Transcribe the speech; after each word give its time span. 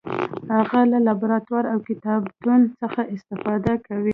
هغه 0.55 0.79
له 0.91 0.97
لابراتوار 1.05 1.63
او 1.73 1.77
کتابتون 1.89 2.61
څخه 2.79 3.01
استفاده 3.15 3.73
کوي. 3.87 4.09